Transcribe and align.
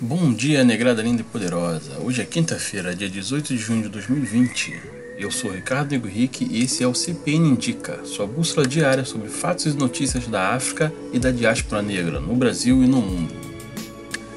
Bom 0.00 0.32
dia, 0.32 0.62
negrada 0.62 1.02
linda 1.02 1.22
e 1.22 1.24
poderosa. 1.24 1.98
Hoje 1.98 2.22
é 2.22 2.24
quinta-feira, 2.24 2.94
dia 2.94 3.10
18 3.10 3.48
de 3.48 3.56
junho 3.56 3.82
de 3.82 3.88
2020. 3.88 4.80
Eu 5.18 5.28
sou 5.28 5.50
Ricardo 5.50 5.92
Henrique 5.92 6.46
e 6.48 6.62
esse 6.62 6.84
é 6.84 6.86
o 6.86 6.94
CPN 6.94 7.48
Indica, 7.48 8.04
sua 8.04 8.24
bússola 8.24 8.64
diária 8.64 9.04
sobre 9.04 9.28
fatos 9.28 9.66
e 9.66 9.76
notícias 9.76 10.28
da 10.28 10.50
África 10.50 10.92
e 11.12 11.18
da 11.18 11.32
diáspora 11.32 11.82
negra 11.82 12.20
no 12.20 12.36
Brasil 12.36 12.80
e 12.84 12.86
no 12.86 12.98
mundo. 12.98 13.34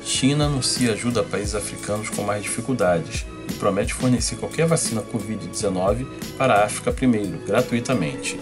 China 0.03 0.45
anuncia 0.45 0.93
ajuda 0.93 1.21
a 1.21 1.23
países 1.23 1.53
africanos 1.53 2.09
com 2.09 2.23
mais 2.23 2.41
dificuldades 2.41 3.23
e 3.47 3.53
promete 3.53 3.93
fornecer 3.93 4.37
qualquer 4.37 4.65
vacina 4.65 5.03
Covid-19 5.03 6.07
para 6.39 6.55
a 6.55 6.65
África 6.65 6.91
primeiro, 6.91 7.37
gratuitamente. 7.45 8.35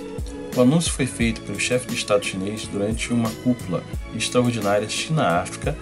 O 0.55 0.61
anúncio 0.61 0.93
foi 0.93 1.05
feito 1.05 1.41
pelo 1.41 1.59
chefe 1.59 1.87
de 1.87 1.95
Estado 1.95 2.25
chinês 2.25 2.65
durante 2.65 3.11
uma 3.11 3.29
cúpula 3.29 3.83
extraordinária 4.15 4.87
China-África 4.87 5.77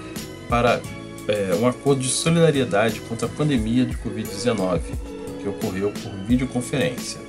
para 0.50 0.82
é, 1.28 1.56
um 1.56 1.68
acordo 1.68 2.02
de 2.02 2.10
solidariedade 2.10 3.02
contra 3.02 3.28
a 3.28 3.30
pandemia 3.30 3.86
de 3.86 3.96
Covid-19, 3.98 4.82
que 5.42 5.50
ocorreu 5.50 5.92
por 5.92 6.12
videoconferência. 6.26 7.20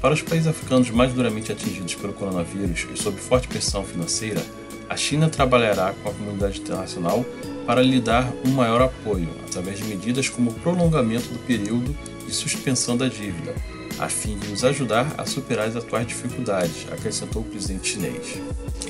Para 0.00 0.14
os 0.14 0.22
países 0.22 0.46
africanos 0.46 0.90
mais 0.90 1.12
duramente 1.12 1.52
atingidos 1.52 1.94
pelo 1.94 2.14
coronavírus 2.14 2.86
e 2.92 2.96
sob 2.96 3.18
forte 3.18 3.48
pressão 3.48 3.84
financeira, 3.84 4.42
a 4.88 4.96
China 4.96 5.28
trabalhará 5.28 5.92
com 6.02 6.08
a 6.08 6.12
comunidade 6.12 6.60
internacional 6.60 7.24
para 7.66 7.82
lhe 7.82 8.00
dar 8.00 8.32
um 8.44 8.50
maior 8.50 8.82
apoio, 8.82 9.28
através 9.46 9.78
de 9.78 9.84
medidas 9.84 10.28
como 10.28 10.50
o 10.50 10.54
prolongamento 10.54 11.28
do 11.28 11.38
período 11.46 11.94
de 12.26 12.32
suspensão 12.34 12.96
da 12.96 13.06
dívida, 13.06 13.54
a 14.00 14.08
fim 14.08 14.38
de 14.38 14.50
os 14.50 14.64
ajudar 14.64 15.14
a 15.18 15.26
superar 15.26 15.68
as 15.68 15.76
atuais 15.76 16.06
dificuldades, 16.06 16.86
acrescentou 16.90 17.42
o 17.42 17.44
presidente 17.44 17.90
chinês. 17.90 18.40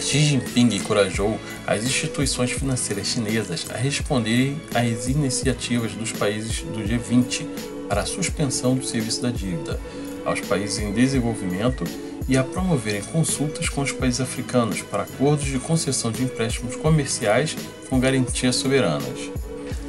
Xi 0.01 0.21
Jinping 0.21 0.77
encorajou 0.77 1.39
as 1.67 1.83
instituições 1.83 2.53
financeiras 2.53 3.09
chinesas 3.09 3.67
a 3.71 3.77
responderem 3.77 4.61
às 4.73 5.09
iniciativas 5.09 5.93
dos 5.93 6.13
países 6.13 6.63
do 6.63 6.79
G20 6.79 7.45
para 7.89 8.03
a 8.03 8.07
suspensão 8.07 8.77
do 8.77 8.85
serviço 8.85 9.21
da 9.21 9.31
dívida 9.31 9.81
aos 10.25 10.41
países 10.41 10.79
em 10.79 10.93
desenvolvimento 10.93 11.83
e 12.29 12.37
a 12.37 12.45
promoverem 12.45 13.03
consultas 13.03 13.69
com 13.69 13.81
os 13.81 13.91
países 13.91 14.21
africanos 14.21 14.81
para 14.83 15.03
acordos 15.03 15.47
de 15.47 15.59
concessão 15.59 16.13
de 16.13 16.23
empréstimos 16.23 16.77
comerciais 16.77 17.57
com 17.89 17.99
garantias 17.99 18.55
soberanas. 18.55 19.31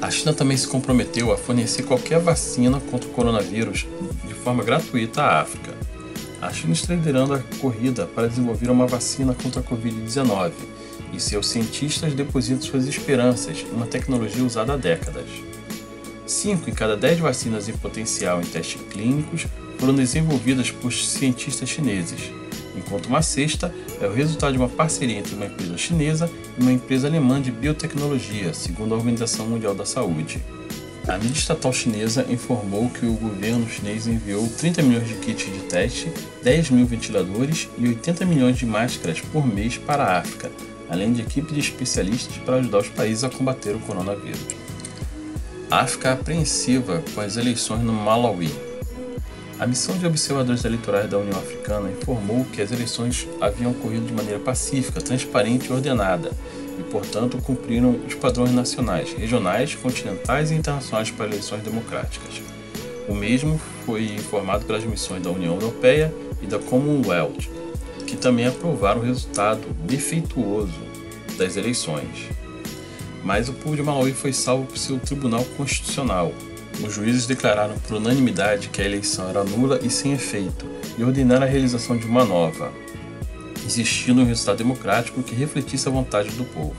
A 0.01 0.09
China 0.09 0.33
também 0.33 0.57
se 0.57 0.67
comprometeu 0.67 1.31
a 1.31 1.37
fornecer 1.37 1.83
qualquer 1.83 2.19
vacina 2.19 2.79
contra 2.79 3.07
o 3.07 3.11
coronavírus 3.11 3.85
forma 4.41 4.63
gratuita 4.63 5.21
à 5.21 5.41
África. 5.41 5.73
A 6.41 6.51
China 6.51 6.73
está 6.73 6.93
liderando 6.93 7.33
a 7.33 7.39
corrida 7.59 8.07
para 8.07 8.27
desenvolver 8.27 8.69
uma 8.69 8.87
vacina 8.87 9.35
contra 9.35 9.61
a 9.61 9.63
Covid-19 9.63 10.51
e 11.13 11.19
seus 11.19 11.47
cientistas 11.47 12.13
depositam 12.13 12.61
suas 12.61 12.87
esperanças 12.87 13.59
em 13.59 13.75
uma 13.75 13.85
tecnologia 13.85 14.43
usada 14.43 14.73
há 14.73 14.77
décadas. 14.77 15.27
Cinco 16.25 16.69
em 16.69 16.73
cada 16.73 16.97
dez 16.97 17.19
vacinas 17.19 17.69
em 17.69 17.73
potencial 17.73 18.41
em 18.41 18.45
testes 18.45 18.81
clínicos 18.89 19.45
foram 19.77 19.93
desenvolvidas 19.93 20.71
por 20.71 20.91
cientistas 20.91 21.69
chineses, 21.69 22.31
enquanto 22.75 23.07
uma 23.07 23.21
sexta 23.21 23.73
é 23.99 24.07
o 24.07 24.13
resultado 24.13 24.53
de 24.53 24.57
uma 24.57 24.69
parceria 24.69 25.17
entre 25.17 25.35
uma 25.35 25.45
empresa 25.45 25.77
chinesa 25.77 26.31
e 26.57 26.61
uma 26.61 26.71
empresa 26.71 27.07
alemã 27.07 27.41
de 27.41 27.51
biotecnologia, 27.51 28.53
segundo 28.53 28.93
a 28.93 28.97
Organização 28.97 29.45
Mundial 29.47 29.75
da 29.75 29.85
Saúde. 29.85 30.41
A 31.07 31.17
mídia 31.17 31.39
estatal 31.39 31.73
chinesa 31.73 32.25
informou 32.29 32.87
que 32.89 33.07
o 33.07 33.13
governo 33.13 33.67
chinês 33.67 34.05
enviou 34.05 34.47
30 34.47 34.83
milhões 34.83 35.07
de 35.07 35.15
kits 35.15 35.51
de 35.51 35.59
teste, 35.61 36.11
10 36.43 36.69
mil 36.69 36.85
ventiladores 36.85 37.67
e 37.77 37.87
80 37.87 38.23
milhões 38.25 38.57
de 38.57 38.67
máscaras 38.67 39.19
por 39.19 39.45
mês 39.45 39.77
para 39.77 40.03
a 40.03 40.19
África, 40.19 40.51
além 40.87 41.11
de 41.11 41.21
equipe 41.21 41.53
de 41.53 41.59
especialistas 41.59 42.37
para 42.37 42.57
ajudar 42.57 42.79
os 42.79 42.89
países 42.89 43.23
a 43.23 43.29
combater 43.29 43.75
o 43.75 43.79
coronavírus. 43.79 44.39
A 45.71 45.79
África 45.79 46.11
apreensiva 46.11 47.03
com 47.15 47.21
as 47.21 47.35
eleições 47.35 47.81
no 47.81 47.93
Malawi. 47.93 48.53
A 49.59 49.65
missão 49.65 49.97
de 49.97 50.05
observadores 50.05 50.65
eleitorais 50.65 51.09
da 51.09 51.17
União 51.17 51.39
Africana 51.39 51.89
informou 51.89 52.45
que 52.45 52.61
as 52.61 52.71
eleições 52.71 53.27
haviam 53.39 53.71
ocorrido 53.71 54.05
de 54.05 54.13
maneira 54.13 54.39
pacífica, 54.39 55.01
transparente 55.01 55.67
e 55.67 55.73
ordenada, 55.73 56.31
e, 56.81 56.83
portanto, 56.91 57.37
cumpriram 57.37 57.99
os 58.07 58.15
padrões 58.15 58.51
nacionais, 58.51 59.13
regionais, 59.13 59.75
continentais 59.75 60.51
e 60.51 60.55
internacionais 60.55 61.11
para 61.11 61.27
eleições 61.27 61.61
democráticas. 61.61 62.41
O 63.07 63.13
mesmo 63.13 63.61
foi 63.85 64.05
informado 64.05 64.65
pelas 64.65 64.83
missões 64.83 65.21
da 65.21 65.29
União 65.29 65.53
Europeia 65.53 66.13
e 66.41 66.47
da 66.47 66.57
Commonwealth, 66.57 67.49
que 68.07 68.17
também 68.17 68.47
aprovaram 68.47 69.01
o 69.01 69.03
resultado 69.03 69.61
defeituoso 69.85 70.81
das 71.37 71.55
eleições. 71.55 72.29
Mas 73.23 73.47
o 73.47 73.53
povo 73.53 73.75
de 73.75 73.83
Malawi 73.83 74.13
foi 74.13 74.33
salvo 74.33 74.65
por 74.65 74.77
seu 74.77 74.97
Tribunal 74.99 75.45
Constitucional, 75.55 76.33
os 76.83 76.93
juízes 76.93 77.27
declararam 77.27 77.77
por 77.77 77.97
unanimidade 77.97 78.69
que 78.69 78.81
a 78.81 78.85
eleição 78.85 79.29
era 79.29 79.43
nula 79.43 79.79
e 79.83 79.89
sem 79.89 80.13
efeito 80.13 80.65
e 80.97 81.03
ordenaram 81.03 81.43
a 81.43 81.49
realização 81.49 81.95
de 81.95 82.07
uma 82.07 82.25
nova, 82.25 82.71
existindo 83.65 84.21
um 84.21 84.25
resultado 84.25 84.57
democrático 84.57 85.23
que 85.23 85.35
refletisse 85.35 85.87
a 85.87 85.91
vontade 85.91 86.29
do 86.31 86.43
povo. 86.45 86.75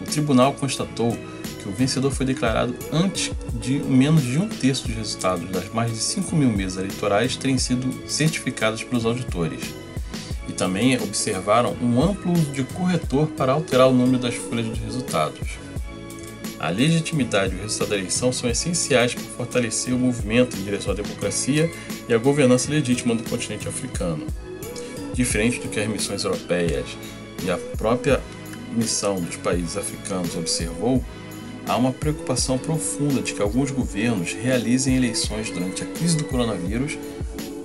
O 0.00 0.04
tribunal 0.04 0.52
constatou 0.52 1.16
que 1.62 1.68
o 1.68 1.72
vencedor 1.72 2.10
foi 2.10 2.26
declarado 2.26 2.74
antes 2.92 3.32
de 3.54 3.78
menos 3.78 4.22
de 4.22 4.38
um 4.38 4.48
terço 4.48 4.86
dos 4.86 4.96
resultados 4.96 5.48
das 5.50 5.72
mais 5.72 5.90
de 5.90 5.98
5 5.98 6.36
mil 6.36 6.50
mesas 6.50 6.76
eleitorais 6.76 7.36
terem 7.36 7.56
sido 7.56 8.06
certificadas 8.06 8.84
pelos 8.84 9.06
auditores. 9.06 9.74
E 10.46 10.52
também 10.52 10.94
observaram 10.96 11.74
um 11.80 12.02
amplo 12.02 12.32
uso 12.32 12.52
de 12.52 12.64
corretor 12.64 13.28
para 13.28 13.52
alterar 13.52 13.88
o 13.88 13.94
número 13.94 14.18
das 14.18 14.34
folhas 14.34 14.66
de 14.66 14.78
resultados. 14.84 15.58
A 16.58 16.68
legitimidade 16.68 17.54
e 17.54 17.58
o 17.58 17.62
resultado 17.62 17.90
da 17.90 17.96
eleição 17.96 18.30
são 18.30 18.48
essenciais 18.48 19.14
para 19.14 19.24
fortalecer 19.24 19.94
o 19.94 19.98
movimento 19.98 20.56
em 20.56 20.62
direção 20.62 20.92
à 20.92 20.94
democracia 20.94 21.70
e 22.08 22.12
à 22.12 22.18
governança 22.18 22.70
legítima 22.70 23.14
do 23.14 23.22
continente 23.22 23.66
africano. 23.66 24.26
Diferente 25.14 25.60
do 25.60 25.68
que 25.68 25.78
as 25.78 25.88
missões 25.88 26.24
europeias 26.24 26.86
e 27.44 27.50
a 27.50 27.56
própria 27.78 28.20
missão 28.76 29.14
dos 29.20 29.36
países 29.36 29.76
africanos 29.76 30.36
observou, 30.36 31.02
há 31.68 31.76
uma 31.76 31.92
preocupação 31.92 32.58
profunda 32.58 33.22
de 33.22 33.32
que 33.32 33.40
alguns 33.40 33.70
governos 33.70 34.32
realizem 34.32 34.96
eleições 34.96 35.50
durante 35.50 35.84
a 35.84 35.86
crise 35.86 36.16
do 36.16 36.24
coronavírus 36.24 36.98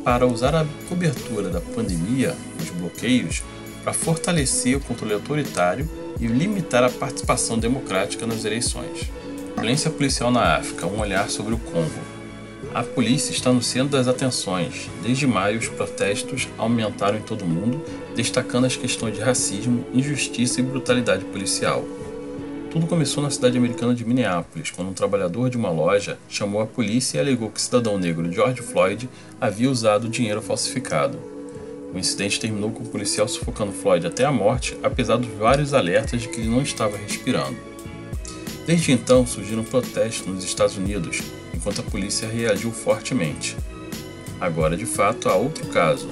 para 0.04 0.28
usar 0.28 0.54
a 0.54 0.66
cobertura 0.88 1.50
da 1.50 1.60
pandemia, 1.60 2.36
os 2.62 2.70
bloqueios, 2.70 3.42
para 3.84 3.94
fortalecer 3.94 4.78
o 4.78 4.80
controle 4.80 5.16
autoritário 5.16 5.90
e 6.20 6.28
limitar 6.28 6.84
a 6.84 6.90
participação 6.90 7.58
democrática 7.58 8.28
nas 8.28 8.46
eleições. 8.46 9.10
Violência 9.56 9.90
policial 9.90 10.30
na 10.30 10.58
África, 10.58 10.86
um 10.86 11.00
olhar 11.00 11.30
sobre 11.30 11.56
o 11.56 11.58
Congo. 11.58 12.19
A 12.74 12.84
polícia 12.84 13.32
está 13.32 13.52
no 13.52 13.64
centro 13.64 13.90
das 13.90 14.08
atenções. 14.08 14.90
Desde 15.02 15.26
maio, 15.26 15.58
os 15.58 15.68
protestos 15.68 16.48
aumentaram 16.56 17.18
em 17.18 17.22
todo 17.22 17.42
o 17.42 17.48
mundo, 17.48 17.84
destacando 18.16 18.66
as 18.66 18.76
questões 18.76 19.16
de 19.16 19.22
racismo, 19.22 19.86
injustiça 19.92 20.60
e 20.60 20.64
brutalidade 20.64 21.26
policial. 21.26 21.84
Tudo 22.70 22.86
começou 22.86 23.24
na 23.24 23.32
cidade 23.32 23.58
americana 23.58 23.96
de 23.96 24.06
Minneapolis, 24.06 24.70
quando 24.70 24.90
um 24.90 24.94
trabalhador 24.94 25.50
de 25.50 25.58
uma 25.58 25.72
loja 25.72 26.20
chamou 26.30 26.62
a 26.62 26.68
polícia 26.68 27.18
e 27.18 27.20
alegou 27.20 27.50
que 27.50 27.58
o 27.58 27.62
cidadão 27.62 27.98
negro 27.98 28.32
George 28.32 28.62
Floyd 28.62 29.10
havia 29.42 29.72
usado 29.72 30.08
dinheiro 30.08 30.40
falsificado. 30.40 31.18
O 31.92 31.98
incidente 31.98 32.40
terminou 32.40 32.70
com 32.70 32.84
o 32.84 32.88
policial 32.88 33.28
sufocando 33.28 33.72
Floyd 33.72 34.06
até 34.06 34.24
a 34.24 34.32
morte, 34.32 34.78
apesar 34.84 35.18
dos 35.18 35.34
vários 35.40 35.74
alertas 35.74 36.22
de 36.22 36.28
que 36.28 36.40
ele 36.40 36.50
não 36.50 36.62
estava 36.62 36.96
respirando. 36.96 37.58
Desde 38.68 38.92
então 38.92 39.26
surgiram 39.26 39.64
protestos 39.64 40.28
nos 40.28 40.44
Estados 40.44 40.78
Unidos, 40.78 41.24
enquanto 41.70 41.82
a 41.82 41.92
polícia 41.92 42.28
reagiu 42.28 42.72
fortemente. 42.72 43.56
Agora, 44.42 44.76
de 44.76 44.86
fato, 44.86 45.30
há 45.30 45.36
outro 45.36 45.68
caso: 45.68 46.10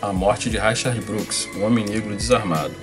a 0.00 0.12
morte 0.12 0.48
de 0.48 0.56
Rashard 0.56 1.00
Brooks, 1.00 1.48
um 1.56 1.64
homem 1.64 1.84
negro 1.84 2.14
desarmado. 2.14 2.74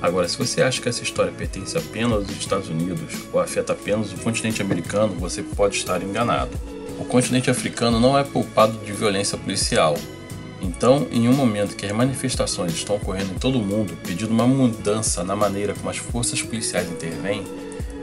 Agora, 0.00 0.28
se 0.28 0.38
você 0.38 0.62
acha 0.62 0.80
que 0.80 0.88
essa 0.88 1.02
história 1.02 1.32
pertence 1.32 1.76
apenas 1.76 2.12
aos 2.12 2.30
Estados 2.30 2.68
Unidos 2.68 3.14
ou 3.32 3.40
afeta 3.40 3.72
apenas 3.72 4.12
o 4.12 4.18
continente 4.18 4.62
americano, 4.62 5.14
você 5.14 5.42
pode 5.42 5.76
estar 5.76 6.02
enganado. 6.02 6.50
O 6.98 7.04
continente 7.04 7.50
africano 7.50 8.00
não 8.00 8.16
é 8.16 8.24
poupado 8.24 8.78
de 8.78 8.92
violência 8.92 9.36
policial, 9.36 9.96
então, 10.60 11.06
em 11.10 11.28
um 11.28 11.34
momento 11.34 11.76
que 11.76 11.84
as 11.84 11.92
manifestações 11.92 12.72
estão 12.72 12.96
ocorrendo 12.96 13.32
em 13.32 13.38
todo 13.38 13.58
o 13.58 13.62
mundo, 13.62 13.96
pedindo 14.02 14.32
uma 14.32 14.46
mudança 14.46 15.22
na 15.22 15.36
maneira 15.36 15.74
como 15.74 15.90
as 15.90 15.98
forças 15.98 16.40
policiais 16.40 16.90
intervêm, 16.90 17.44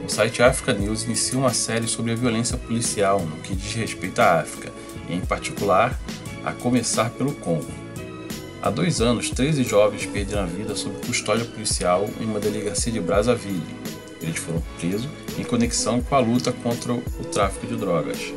o 0.04 0.08
site 0.08 0.42
Africa 0.42 0.72
News 0.72 1.04
inicia 1.04 1.38
uma 1.38 1.52
série 1.52 1.86
sobre 1.88 2.12
a 2.12 2.14
violência 2.14 2.58
policial 2.58 3.20
no 3.20 3.36
que 3.38 3.54
diz 3.54 3.72
respeito 3.74 4.20
à 4.20 4.40
África, 4.40 4.70
em 5.08 5.20
particular, 5.20 5.98
a 6.44 6.52
começar 6.52 7.10
pelo 7.10 7.32
Congo. 7.32 7.66
Há 8.62 8.70
dois 8.70 9.00
anos, 9.00 9.30
13 9.30 9.64
jovens 9.64 10.06
perderam 10.06 10.42
a 10.42 10.46
vida 10.46 10.74
sob 10.74 10.94
custódia 11.06 11.44
policial 11.44 12.08
em 12.20 12.24
uma 12.24 12.40
delegacia 12.40 12.92
de 12.92 13.00
Brazzaville. 13.00 13.62
Eles 14.20 14.38
foram 14.38 14.62
presos 14.78 15.08
em 15.38 15.44
conexão 15.44 16.00
com 16.00 16.14
a 16.14 16.20
luta 16.20 16.52
contra 16.52 16.92
o 16.92 17.02
tráfico 17.30 17.66
de 17.66 17.76
drogas 17.76 18.32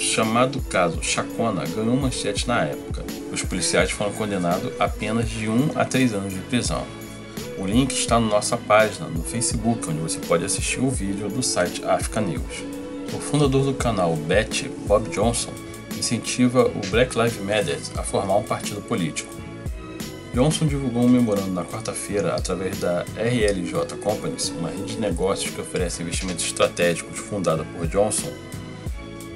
chamado 0.00 0.60
caso 0.62 1.02
Chacona 1.02 1.64
ganhou 1.66 1.94
manchete 1.94 2.48
na 2.48 2.64
época. 2.64 3.04
Os 3.30 3.42
policiais 3.42 3.90
foram 3.90 4.12
condenados 4.12 4.72
a 4.80 4.84
apenas 4.84 5.28
de 5.28 5.48
1 5.48 5.72
a 5.74 5.84
3 5.84 6.14
anos 6.14 6.32
de 6.32 6.40
prisão. 6.40 6.84
O 7.60 7.66
link 7.66 7.92
está 7.92 8.18
na 8.18 8.26
nossa 8.26 8.56
página 8.56 9.06
no 9.06 9.22
Facebook, 9.22 9.86
onde 9.86 10.00
você 10.00 10.18
pode 10.18 10.42
assistir 10.42 10.80
o 10.80 10.88
vídeo 10.88 11.28
do 11.28 11.42
site 11.42 11.84
Africa 11.84 12.18
News. 12.18 12.64
O 13.12 13.18
fundador 13.18 13.66
do 13.66 13.74
canal 13.74 14.16
Bet, 14.16 14.66
Bob 14.86 15.10
Johnson, 15.10 15.52
incentiva 15.94 16.64
o 16.64 16.80
Black 16.86 17.14
Lives 17.18 17.38
Matter 17.42 17.78
a 17.98 18.02
formar 18.02 18.36
um 18.36 18.42
partido 18.42 18.80
político. 18.80 19.30
Johnson 20.32 20.68
divulgou 20.68 21.02
um 21.02 21.08
memorando 21.10 21.52
na 21.52 21.62
quarta-feira 21.62 22.34
através 22.34 22.78
da 22.78 23.04
RLJ 23.18 23.94
Companies, 24.02 24.48
uma 24.48 24.70
rede 24.70 24.94
de 24.94 24.98
negócios 24.98 25.54
que 25.54 25.60
oferece 25.60 26.02
investimentos 26.02 26.46
estratégicos 26.46 27.18
fundada 27.18 27.62
por 27.76 27.86
Johnson, 27.86 28.32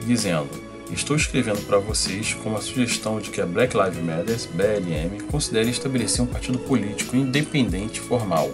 dizendo: 0.07 0.64
Estou 0.93 1.17
escrevendo 1.17 1.65
para 1.67 1.79
vocês 1.79 2.35
com 2.35 2.55
a 2.55 2.61
sugestão 2.61 3.19
de 3.19 3.31
que 3.31 3.41
a 3.41 3.47
Black 3.47 3.75
Lives 3.77 4.05
Matter 4.05 4.39
(BLM) 4.55 5.23
considere 5.31 5.71
estabelecer 5.71 6.23
um 6.23 6.27
partido 6.27 6.59
político 6.59 7.17
independente 7.17 8.01
formal. 8.01 8.53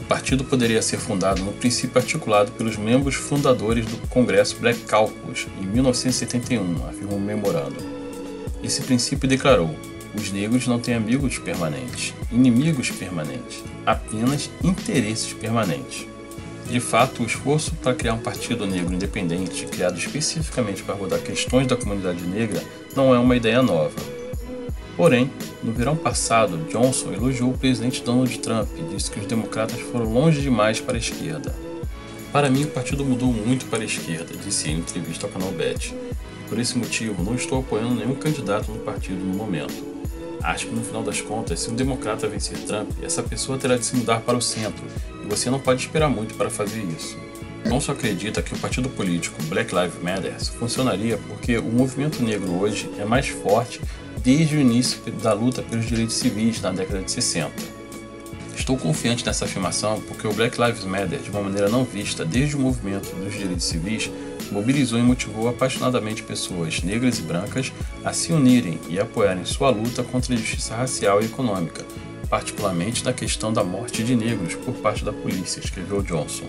O 0.00 0.04
partido 0.04 0.44
poderia 0.44 0.80
ser 0.82 0.98
fundado 0.98 1.42
no 1.42 1.52
princípio 1.52 1.98
articulado 1.98 2.52
pelos 2.52 2.76
membros 2.76 3.16
fundadores 3.16 3.86
do 3.86 3.96
Congresso 4.08 4.56
Black 4.58 4.80
Caucus 4.80 5.46
em 5.60 5.66
1971, 5.66 6.86
afirmou 6.88 7.18
o 7.18 7.20
memorando. 7.20 7.76
Esse 8.62 8.82
princípio 8.82 9.28
declarou: 9.28 9.74
os 10.14 10.30
negros 10.30 10.66
não 10.68 10.78
têm 10.78 10.94
amigos 10.94 11.38
permanentes, 11.38 12.14
inimigos 12.30 12.90
permanentes, 12.90 13.64
apenas 13.84 14.48
interesses 14.62 15.32
permanentes. 15.32 16.06
De 16.70 16.80
fato, 16.80 17.22
o 17.22 17.26
esforço 17.26 17.74
para 17.76 17.94
criar 17.94 18.14
um 18.14 18.18
partido 18.18 18.66
negro 18.66 18.94
independente, 18.94 19.66
criado 19.66 19.98
especificamente 19.98 20.82
para 20.82 20.94
abordar 20.94 21.20
questões 21.20 21.66
da 21.66 21.76
comunidade 21.76 22.26
negra, 22.26 22.62
não 22.96 23.14
é 23.14 23.18
uma 23.18 23.36
ideia 23.36 23.62
nova. 23.62 23.94
Porém, 24.96 25.30
no 25.62 25.72
verão 25.72 25.96
passado, 25.96 26.56
Johnson 26.70 27.12
elogiou 27.12 27.50
o 27.50 27.58
presidente 27.58 28.02
Donald 28.02 28.38
Trump 28.38 28.68
e 28.76 28.94
disse 28.94 29.10
que 29.10 29.20
os 29.20 29.26
democratas 29.26 29.80
foram 29.80 30.12
longe 30.12 30.40
demais 30.40 30.80
para 30.80 30.94
a 30.94 30.98
esquerda. 30.98 31.54
Para 32.32 32.50
mim, 32.50 32.64
o 32.64 32.68
partido 32.68 33.04
mudou 33.04 33.32
muito 33.32 33.66
para 33.66 33.82
a 33.82 33.84
esquerda, 33.84 34.34
disse 34.44 34.70
em 34.70 34.78
entrevista 34.78 35.26
ao 35.26 35.32
canal 35.32 35.50
Bet. 35.52 35.94
Por 36.48 36.58
esse 36.58 36.76
motivo, 36.78 37.22
não 37.22 37.34
estou 37.34 37.60
apoiando 37.60 37.94
nenhum 37.94 38.14
candidato 38.14 38.70
no 38.70 38.78
partido 38.78 39.24
no 39.24 39.34
momento. 39.34 39.94
Acho 40.42 40.66
que 40.66 40.74
no 40.74 40.84
final 40.84 41.02
das 41.02 41.20
contas, 41.20 41.60
se 41.60 41.70
um 41.70 41.74
democrata 41.74 42.28
vencer 42.28 42.58
Trump, 42.60 42.90
essa 43.02 43.22
pessoa 43.22 43.56
terá 43.56 43.76
de 43.76 43.84
se 43.84 43.96
mudar 43.96 44.20
para 44.20 44.36
o 44.36 44.42
centro, 44.42 44.84
você 45.24 45.50
não 45.50 45.58
pode 45.58 45.82
esperar 45.82 46.08
muito 46.08 46.34
para 46.34 46.50
fazer 46.50 46.82
isso. 46.82 47.18
Não 47.64 47.80
só 47.80 47.92
acredita 47.92 48.42
que 48.42 48.54
o 48.54 48.58
partido 48.58 48.88
político 48.90 49.42
Black 49.44 49.74
Lives 49.74 50.02
Matter 50.02 50.34
funcionaria 50.58 51.18
porque 51.28 51.56
o 51.56 51.64
movimento 51.64 52.22
negro 52.22 52.52
hoje 52.52 52.90
é 52.98 53.04
mais 53.04 53.28
forte 53.28 53.80
desde 54.22 54.56
o 54.56 54.60
início 54.60 55.00
da 55.22 55.32
luta 55.32 55.62
pelos 55.62 55.86
direitos 55.86 56.16
civis 56.16 56.60
na 56.60 56.72
década 56.72 57.02
de 57.02 57.10
60. 57.10 57.52
Estou 58.56 58.76
confiante 58.76 59.26
nessa 59.26 59.46
afirmação 59.46 60.00
porque 60.02 60.26
o 60.26 60.32
Black 60.32 60.60
Lives 60.60 60.84
Matter, 60.84 61.18
de 61.18 61.30
uma 61.30 61.42
maneira 61.42 61.68
não 61.68 61.84
vista 61.84 62.24
desde 62.24 62.56
o 62.56 62.60
movimento 62.60 63.14
dos 63.16 63.34
direitos 63.34 63.64
civis, 63.64 64.10
mobilizou 64.50 64.98
e 64.98 65.02
motivou 65.02 65.48
apaixonadamente 65.48 66.22
pessoas 66.22 66.82
negras 66.82 67.18
e 67.18 67.22
brancas 67.22 67.72
a 68.04 68.12
se 68.12 68.32
unirem 68.32 68.78
e 68.88 68.98
apoiarem 69.00 69.44
sua 69.44 69.70
luta 69.70 70.02
contra 70.02 70.32
a 70.32 70.36
injustiça 70.36 70.76
racial 70.76 71.20
e 71.20 71.26
econômica, 71.26 71.84
particularmente 72.34 73.04
na 73.04 73.12
questão 73.12 73.52
da 73.52 73.62
morte 73.62 74.02
de 74.02 74.16
negros 74.16 74.56
por 74.56 74.74
parte 74.74 75.04
da 75.04 75.12
polícia, 75.12 75.60
escreveu 75.60 76.02
Johnson. 76.02 76.48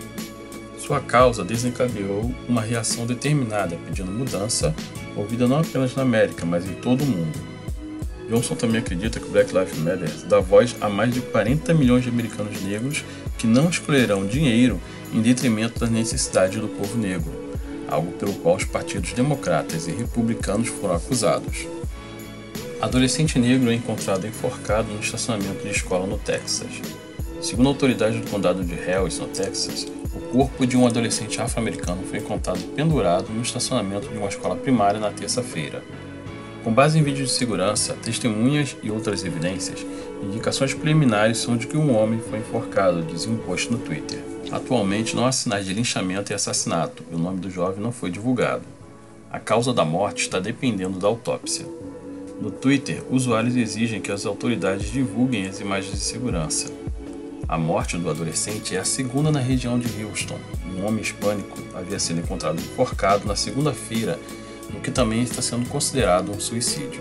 Sua 0.80 1.00
causa 1.00 1.44
desencadeou 1.44 2.34
uma 2.50 2.60
reação 2.60 3.06
determinada 3.06 3.78
pedindo 3.86 4.12
mudança, 4.12 4.74
ouvida 5.16 5.48
não 5.48 5.60
apenas 5.60 5.96
na 5.96 6.02
América, 6.02 6.44
mas 6.44 6.66
em 6.66 6.74
todo 6.74 7.04
o 7.04 7.06
mundo. 7.06 7.38
Johnson 8.28 8.56
também 8.56 8.80
acredita 8.80 9.20
que 9.20 9.28
o 9.28 9.30
Black 9.30 9.56
Lives 9.56 9.78
Matter 9.78 10.10
dá 10.28 10.40
voz 10.40 10.76
a 10.82 10.90
mais 10.90 11.14
de 11.14 11.22
40 11.22 11.72
milhões 11.76 12.02
de 12.02 12.10
americanos 12.10 12.60
negros 12.64 13.06
que 13.38 13.46
não 13.46 13.70
escolherão 13.70 14.26
dinheiro 14.26 14.82
em 15.14 15.22
detrimento 15.22 15.80
das 15.80 15.92
necessidades 15.92 16.60
do 16.60 16.68
povo 16.68 16.98
negro 16.98 17.46
algo 17.88 18.12
pelo 18.14 18.34
qual 18.34 18.56
os 18.56 18.64
partidos 18.64 19.14
democratas 19.14 19.88
e 19.88 19.92
republicanos 19.92 20.68
foram 20.68 20.96
acusados. 20.96 21.68
Adolescente 22.86 23.40
negro 23.40 23.72
é 23.72 23.74
encontrado 23.74 24.28
enforcado 24.28 24.94
no 24.94 25.00
estacionamento 25.00 25.64
de 25.64 25.72
escola 25.72 26.06
no 26.06 26.20
Texas. 26.20 26.70
Segundo 27.42 27.70
autoridades 27.70 28.22
do 28.22 28.30
condado 28.30 28.64
de 28.64 28.76
Harris, 28.76 29.18
no 29.18 29.26
Texas, 29.26 29.88
o 30.14 30.20
corpo 30.32 30.68
de 30.68 30.78
um 30.78 30.86
adolescente 30.86 31.42
afro-americano 31.42 32.04
foi 32.04 32.20
encontrado 32.20 32.62
pendurado 32.76 33.30
no 33.30 33.42
estacionamento 33.42 34.08
de 34.08 34.16
uma 34.16 34.30
escola 34.30 34.56
primária 34.56 35.00
na 35.00 35.10
terça-feira. 35.10 35.84
Com 36.64 36.72
base 36.72 37.00
em 37.00 37.02
vídeos 37.02 37.30
de 37.30 37.36
segurança, 37.36 37.98
testemunhas 38.04 38.78
e 38.84 38.92
outras 38.92 39.26
evidências, 39.26 39.84
indicações 40.22 40.76
preliminares 40.76 41.40
são 41.40 41.58
de 41.58 41.66
que 41.66 41.76
um 41.76 41.98
homem 41.98 42.20
foi 42.20 42.38
enforcado, 42.38 43.02
dizia 43.02 43.34
um 43.34 43.38
post 43.38 43.72
no 43.72 43.80
Twitter. 43.80 44.20
Atualmente 44.52 45.16
não 45.16 45.26
há 45.26 45.32
sinais 45.32 45.66
de 45.66 45.74
linchamento 45.74 46.32
e 46.32 46.36
assassinato, 46.36 47.04
e 47.12 47.16
o 47.16 47.20
nome 47.20 47.40
do 47.40 47.50
jovem 47.50 47.82
não 47.82 47.92
foi 47.92 48.12
divulgado. 48.12 48.62
A 49.32 49.40
causa 49.40 49.74
da 49.74 49.84
morte 49.84 50.22
está 50.22 50.40
dependendo 50.40 51.00
da 51.00 51.08
autópsia. 51.08 51.66
No 52.40 52.52
Twitter, 52.52 53.02
usuários 53.10 53.56
exigem 53.56 54.02
que 54.02 54.12
as 54.12 54.26
autoridades 54.26 54.92
divulguem 54.92 55.48
as 55.48 55.62
imagens 55.62 55.94
de 55.94 56.00
segurança. 56.00 56.72
A 57.48 57.58
morte 57.58 57.98
do 57.98 58.10
adolescente 58.10 58.76
é 58.76 58.80
a 58.80 58.86
segunda 58.86 59.32
na 59.32 59.40
região 59.40 59.80
de 59.80 59.88
Houston. 60.04 60.38
Um 60.76 60.86
homem 60.86 61.02
hispânico 61.02 61.58
havia 61.74 61.98
sido 61.98 62.20
encontrado 62.20 62.60
enforcado 62.60 63.26
na 63.26 63.36
segunda-feira, 63.36 64.20
no 64.74 64.82
que 64.82 64.92
também 64.92 65.22
está 65.24 65.42
sendo 65.42 65.70
considerado 65.70 66.30
um 66.32 66.40
suicídio. 66.40 67.00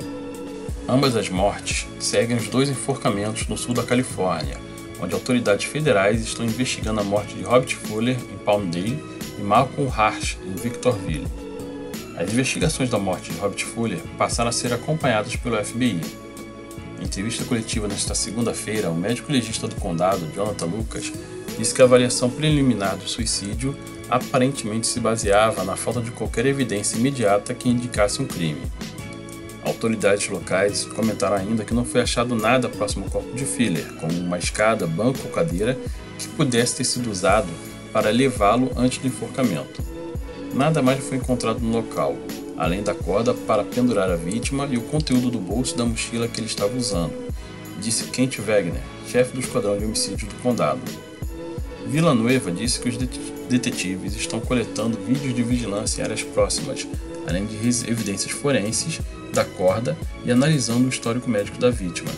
Ambas 0.89 1.17
as 1.17 1.29
mortes 1.29 1.89
seguem 1.99 2.37
os 2.37 2.47
dois 2.49 2.69
enforcamentos 2.69 3.49
no 3.49 3.57
sul 3.57 3.75
da 3.75 3.83
Califórnia, 3.83 4.59
onde 5.01 5.15
autoridades 5.15 5.65
federais 5.65 6.23
estão 6.23 6.45
investigando 6.45 7.01
a 7.01 7.05
morte 7.05 7.35
de 7.35 7.43
Robert 7.43 7.75
Fuller 7.75 8.17
em 8.33 8.39
Palmdale 8.45 9.03
e 9.39 9.43
Malcolm 9.43 9.91
Harsh 9.91 10.39
em 10.47 10.55
Victorville. 10.55 11.44
As 12.17 12.33
investigações 12.33 12.89
da 12.89 12.99
morte 12.99 13.33
de 13.33 13.39
Robert 13.39 13.65
Fuller 13.65 13.99
passaram 14.17 14.51
a 14.51 14.53
ser 14.53 14.73
acompanhadas 14.73 15.35
pelo 15.35 15.63
FBI. 15.63 16.01
Em 17.01 17.05
entrevista 17.05 17.45
coletiva 17.45 17.89
nesta 17.89 18.15
segunda-feira, 18.15 18.91
o 18.91 18.95
médico 18.95 19.33
legista 19.33 19.67
do 19.67 19.75
condado, 19.77 20.31
Jonathan 20.33 20.67
Lucas, 20.67 21.13
disse 21.59 21.75
que 21.75 21.83
a 21.83 21.85
avaliação 21.85 22.31
preliminar 22.31 22.97
do 22.97 23.09
suicídio 23.09 23.77
aparentemente 24.09 24.87
se 24.87 25.01
baseava 25.01 25.65
na 25.65 25.77
falta 25.77 26.01
de 26.01 26.13
qualquer 26.13 26.47
evidência 26.47 26.97
imediata 26.97 27.53
que 27.53 27.69
indicasse 27.69 28.23
um 28.23 28.27
crime. 28.27 28.63
Autoridades 29.65 30.29
locais 30.29 30.85
comentaram 30.85 31.37
ainda 31.37 31.65
que 31.65 31.75
não 31.75 31.85
foi 31.85 32.03
achado 32.03 32.37
nada 32.37 32.69
próximo 32.69 33.07
ao 33.07 33.11
corpo 33.11 33.35
de 33.35 33.45
Filler, 33.45 33.95
como 33.95 34.13
uma 34.21 34.39
escada, 34.39 34.87
banco 34.87 35.21
ou 35.25 35.31
cadeira 35.31 35.77
que 36.19 36.29
pudesse 36.29 36.77
ter 36.77 36.85
sido 36.85 37.11
usado 37.11 37.49
para 37.93 38.11
levá-lo 38.11 38.71
antes 38.77 38.99
do 38.99 39.09
enforcamento. 39.09 39.94
Nada 40.55 40.81
mais 40.81 41.03
foi 41.03 41.17
encontrado 41.17 41.59
no 41.59 41.73
local, 41.73 42.17
além 42.57 42.81
da 42.81 42.95
corda 42.95 43.35
para 43.35 43.65
pendurar 43.65 44.09
a 44.09 44.15
vítima 44.15 44.69
e 44.71 44.79
o 44.79 44.83
conteúdo 44.83 45.29
do 45.29 45.39
bolso 45.41 45.77
da 45.77 45.85
mochila 45.85 46.29
que 46.29 46.39
ele 46.39 46.47
estava 46.47 46.77
usando, 46.77 47.13
disse 47.81 48.05
Kent 48.05 48.39
Wagner, 48.39 48.81
chefe 49.09 49.35
do 49.35 49.41
esquadrão 49.41 49.77
de 49.77 49.85
homicídio 49.85 50.29
do 50.29 50.35
condado. 50.37 50.81
Villanueva 51.89 52.53
disse 52.53 52.79
que 52.79 52.89
os 52.89 52.97
detetives 53.49 54.15
estão 54.15 54.39
coletando 54.39 54.97
vídeos 54.97 55.35
de 55.35 55.43
vigilância 55.43 56.01
em 56.01 56.05
áreas 56.05 56.23
próximas, 56.23 56.87
além 57.27 57.47
de 57.47 57.57
evidências 57.91 58.31
forenses 58.31 59.01
da 59.33 59.45
corda 59.45 59.99
e 60.25 60.31
analisando 60.31 60.87
o 60.87 60.89
histórico 60.89 61.29
médico 61.29 61.59
da 61.59 61.69
vítima. 61.69 62.11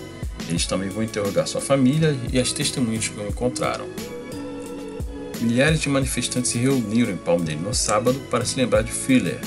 Eles 0.46 0.66
também 0.66 0.90
vão 0.90 1.02
interrogar 1.02 1.48
sua 1.48 1.62
família 1.62 2.14
e 2.30 2.38
as 2.38 2.52
testemunhas 2.52 3.08
que 3.08 3.18
o 3.18 3.26
encontraram. 3.26 3.86
Milhares 5.40 5.80
de 5.80 5.88
manifestantes 5.88 6.50
se 6.50 6.58
reuniram 6.58 7.12
em 7.12 7.16
Palmdale 7.16 7.58
no 7.58 7.74
sábado 7.74 8.18
para 8.30 8.44
se 8.44 8.56
lembrar 8.56 8.82
de 8.82 8.92
Fuller 8.92 9.38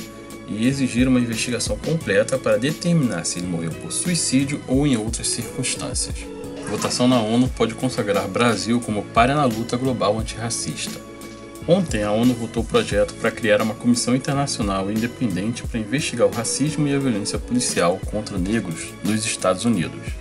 e 0.48 0.68
exigir 0.68 1.08
uma 1.08 1.20
investigação 1.20 1.78
completa 1.78 2.38
para 2.38 2.58
determinar 2.58 3.24
se 3.26 3.40
ele 3.40 3.48
morreu 3.48 3.72
por 3.72 3.92
suicídio 3.92 4.62
ou 4.68 4.86
em 4.86 4.98
outras 4.98 5.28
circunstâncias. 5.28 6.16
Votação 6.70 7.08
na 7.08 7.20
ONU 7.20 7.50
pode 7.50 7.74
consagrar 7.74 8.28
Brasil 8.28 8.80
como 8.80 9.04
páreo 9.04 9.36
na 9.36 9.46
luta 9.46 9.76
global 9.76 10.20
antirracista. 10.20 11.00
Ontem, 11.68 12.04
a 12.04 12.12
ONU 12.12 12.34
votou 12.34 12.64
o 12.64 12.66
projeto 12.66 13.14
para 13.16 13.32
criar 13.32 13.62
uma 13.62 13.76
comissão 13.76 14.16
internacional 14.16 14.90
independente 14.92 15.64
para 15.64 15.80
investigar 15.80 16.28
o 16.28 16.32
racismo 16.32 16.88
e 16.88 16.96
a 16.96 17.00
violência 17.00 17.38
policial 17.38 18.00
contra 18.10 18.38
negros 18.38 18.94
nos 19.04 19.26
Estados 19.26 19.66
Unidos. 19.66 20.14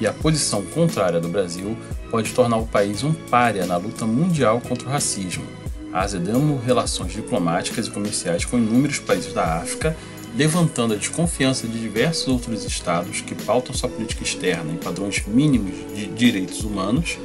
E 0.00 0.06
a 0.06 0.12
posição 0.12 0.62
contrária 0.62 1.20
do 1.20 1.28
Brasil 1.28 1.76
pode 2.10 2.32
tornar 2.32 2.56
o 2.56 2.66
país 2.66 3.04
um 3.04 3.12
párea 3.12 3.64
na 3.64 3.76
luta 3.76 4.04
mundial 4.04 4.60
contra 4.60 4.88
o 4.88 4.90
racismo, 4.90 5.44
azedando 5.92 6.58
relações 6.58 7.12
diplomáticas 7.12 7.86
e 7.86 7.90
comerciais 7.90 8.44
com 8.44 8.58
inúmeros 8.58 8.98
países 8.98 9.32
da 9.32 9.58
África, 9.58 9.96
levantando 10.36 10.94
a 10.94 10.96
desconfiança 10.96 11.66
de 11.66 11.80
diversos 11.80 12.28
outros 12.28 12.64
estados 12.64 13.20
que 13.20 13.34
pautam 13.34 13.74
sua 13.74 13.88
política 13.88 14.22
externa 14.22 14.72
em 14.72 14.76
padrões 14.76 15.24
mínimos 15.26 15.74
de 15.94 16.06
direitos 16.06 16.62
humanos 16.62 17.18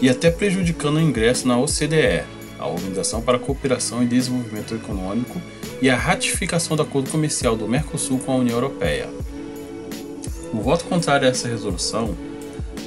e 0.00 0.08
até 0.08 0.30
prejudicando 0.30 0.96
o 0.96 1.00
ingresso 1.00 1.48
na 1.48 1.58
OCDE, 1.58 2.24
a 2.58 2.66
Organização 2.66 3.20
para 3.20 3.36
a 3.36 3.40
Cooperação 3.40 4.02
e 4.02 4.06
Desenvolvimento 4.06 4.74
Econômico 4.74 5.40
e 5.82 5.90
a 5.90 5.96
ratificação 5.96 6.76
do 6.76 6.82
acordo 6.82 7.10
comercial 7.10 7.56
do 7.56 7.68
Mercosul 7.68 8.18
com 8.18 8.32
a 8.32 8.36
União 8.36 8.56
Europeia. 8.56 9.08
O 10.52 10.60
voto 10.60 10.84
contrário 10.84 11.26
a 11.26 11.30
essa 11.30 11.48
resolução 11.48 12.14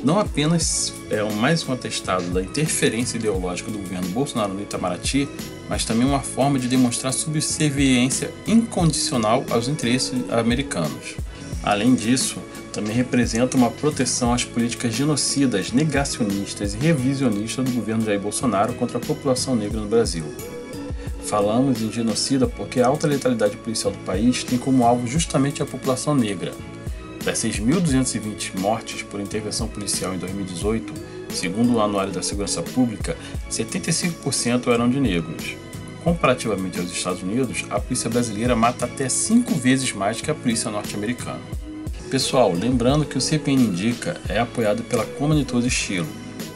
não 0.04 0.20
apenas 0.20 0.94
é 1.10 1.22
mais 1.34 1.68
um 1.68 1.74
atestado 1.74 2.26
da 2.30 2.42
interferência 2.42 3.18
ideológica 3.18 3.72
do 3.72 3.78
governo 3.78 4.08
Bolsonaro 4.10 4.54
no 4.54 4.62
Itamaraty, 4.62 5.28
mas 5.70 5.86
também 5.86 6.08
uma 6.08 6.22
forma 6.22 6.60
de 6.60 6.68
demonstrar 6.68 7.14
subserviência 7.14 8.32
incondicional 8.46 9.46
aos 9.50 9.68
interesses 9.68 10.14
americanos. 10.30 11.16
Além 11.64 11.96
disso, 11.96 12.38
também 12.72 12.94
representa 12.94 13.58
uma 13.58 13.72
proteção 13.72 14.34
às 14.34 14.44
políticas 14.44 14.94
genocidas, 14.94 15.72
negacionistas 15.72 16.74
e 16.74 16.78
revisionistas 16.78 17.66
do 17.66 17.72
governo 17.72 18.06
Jair 18.06 18.20
Bolsonaro 18.20 18.74
contra 18.74 18.98
a 18.98 19.02
população 19.02 19.56
negra 19.56 19.82
no 19.82 19.88
Brasil. 19.88 20.24
Falamos 21.24 21.82
em 21.82 21.92
genocida 21.92 22.48
porque 22.48 22.80
a 22.80 22.88
alta 22.88 23.08
letalidade 23.08 23.58
policial 23.58 23.92
do 23.92 24.00
país 24.00 24.44
tem 24.44 24.58
como 24.58 24.86
alvo 24.86 25.08
justamente 25.08 25.62
a 25.62 25.66
população 25.66 26.16
negra. 26.16 26.54
Das 27.28 27.40
6.220 27.40 28.58
mortes 28.58 29.04
por 29.04 29.20
intervenção 29.20 29.68
policial 29.68 30.16
em 30.16 30.18
2018, 30.18 30.94
segundo 31.34 31.74
o 31.74 31.82
Anuário 31.82 32.14
da 32.14 32.24
Segurança 32.24 32.62
Pública, 32.62 33.18
75% 33.52 34.72
eram 34.72 34.90
de 34.90 34.98
negros. 34.98 35.58
Comparativamente 36.06 36.80
aos 36.80 36.90
Estados 36.90 37.22
Unidos, 37.22 37.66
a 37.70 37.82
polícia 37.82 38.10
brasileira 38.10 38.56
mata 38.56 38.86
até 38.86 39.10
cinco 39.10 39.54
vezes 39.56 39.92
mais 39.92 40.22
que 40.22 40.32
a 40.32 40.34
polícia 40.34 40.72
norte-americana. 40.72 41.42
Pessoal, 42.10 42.54
lembrando 42.54 43.04
que 43.04 43.18
o 43.18 43.22
CPN 43.22 43.62
Indica 43.62 44.22
é 44.30 44.40
apoiado 44.40 44.82
pela 44.84 45.06
Comunitos 45.06 45.66
Estilo, 45.66 46.08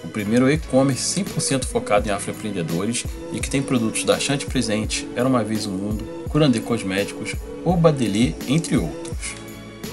o 0.06 0.08
primeiro 0.08 0.50
e-commerce 0.50 1.22
100% 1.22 1.66
focado 1.66 2.08
em 2.08 2.14
afroempreendedores 2.14 3.04
e 3.34 3.42
que 3.42 3.50
tem 3.50 3.62
produtos 3.62 4.06
da 4.06 4.18
Chante 4.18 4.46
Presente, 4.46 5.06
Era 5.18 5.28
Uma 5.28 5.44
Vez 5.44 5.66
o 5.66 5.70
Mundo, 5.70 6.06
Curandê 6.30 6.62
Cosméticos, 6.62 7.36
Obadelê, 7.66 8.34
entre 8.48 8.78
outros. 8.78 9.11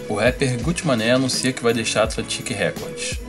O 0.09 0.15
rapper 0.15 0.59
Gucci 0.63 0.87
Mané 0.87 1.11
anuncia 1.11 1.53
que 1.53 1.63
vai 1.63 1.75
deixar 1.75 2.01
a 2.01 2.05
Atlantic 2.05 2.49
Records. 2.49 3.21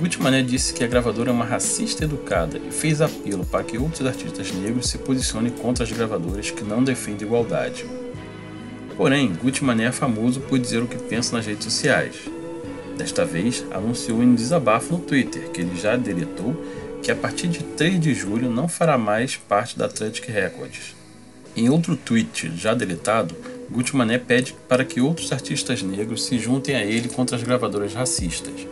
Gucci 0.00 0.20
Mané 0.20 0.42
disse 0.42 0.74
que 0.74 0.82
a 0.82 0.86
gravadora 0.88 1.30
é 1.30 1.32
uma 1.32 1.44
racista 1.44 2.02
educada 2.02 2.58
e 2.58 2.72
fez 2.72 3.00
apelo 3.00 3.46
para 3.46 3.62
que 3.62 3.78
outros 3.78 4.04
artistas 4.04 4.50
negros 4.50 4.88
se 4.88 4.98
posicionem 4.98 5.52
contra 5.52 5.84
as 5.84 5.92
gravadoras 5.92 6.50
que 6.50 6.64
não 6.64 6.82
defendem 6.82 7.28
igualdade. 7.28 7.86
Porém, 8.96 9.32
Gucci 9.32 9.62
Mané 9.62 9.84
é 9.84 9.92
famoso 9.92 10.40
por 10.40 10.58
dizer 10.58 10.82
o 10.82 10.88
que 10.88 10.98
pensa 10.98 11.36
nas 11.36 11.46
redes 11.46 11.62
sociais. 11.62 12.16
Desta 12.98 13.24
vez, 13.24 13.64
anunciou 13.70 14.20
em 14.20 14.34
desabafo 14.34 14.94
no 14.94 14.98
Twitter 14.98 15.48
que 15.50 15.60
ele 15.60 15.80
já 15.80 15.94
deletou 15.96 16.56
que 17.04 17.12
a 17.12 17.16
partir 17.16 17.46
de 17.46 17.62
3 17.62 18.00
de 18.00 18.14
julho 18.14 18.50
não 18.50 18.66
fará 18.66 18.98
mais 18.98 19.36
parte 19.36 19.78
da 19.78 19.84
Atlantic 19.84 20.26
Records. 20.28 20.96
Em 21.56 21.68
outro 21.68 21.96
tweet 21.96 22.52
já 22.56 22.74
deletado, 22.74 23.36
Gucci 23.70 23.96
Mané 23.96 24.18
pede 24.18 24.54
para 24.68 24.84
que 24.84 25.00
outros 25.00 25.32
artistas 25.32 25.82
negros 25.82 26.24
se 26.24 26.38
juntem 26.38 26.74
a 26.74 26.84
ele 26.84 27.08
contra 27.08 27.36
as 27.36 27.42
gravadoras 27.42 27.94
racistas. 27.94 28.66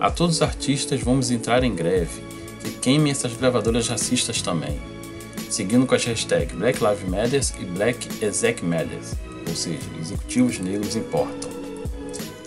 A 0.00 0.10
todos 0.10 0.36
os 0.36 0.42
artistas 0.42 1.00
vamos 1.00 1.30
entrar 1.30 1.62
em 1.64 1.74
greve, 1.74 2.22
que 2.62 2.70
queimem 2.78 3.10
essas 3.10 3.34
gravadoras 3.34 3.88
racistas 3.88 4.40
também. 4.40 4.80
Seguindo 5.50 5.86
com 5.86 5.94
as 5.94 6.04
hashtags 6.04 6.56
Black 6.56 6.78
Lives 6.82 7.08
Matter 7.08 7.42
e 7.60 7.64
Black 7.64 8.24
Exec 8.24 8.64
Matters 8.64 9.14
ou 9.48 9.56
seja, 9.56 9.78
executivos 10.00 10.58
negros 10.58 10.94
importam. 10.94 11.50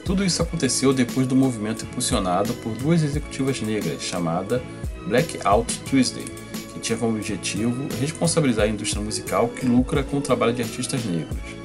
Tudo 0.06 0.26
isso 0.26 0.42
aconteceu 0.42 0.94
depois 0.94 1.28
do 1.28 1.36
movimento 1.36 1.86
impulsionado 1.86 2.54
por 2.56 2.74
duas 2.74 3.04
executivas 3.04 3.62
negras 3.62 4.02
chamada 4.02 4.62
Blackout 5.08 5.80
Tuesday, 5.90 6.26
que 6.74 6.80
tinha 6.80 6.98
como 6.98 7.18
objetivo 7.18 7.88
responsabilizar 8.00 8.66
a 8.66 8.70
indústria 8.70 9.02
musical 9.02 9.48
que 9.50 9.66
lucra 9.66 10.04
com 10.04 10.18
o 10.18 10.22
trabalho 10.22 10.54
de 10.54 10.62
artistas 10.62 11.04
negros. 11.06 11.61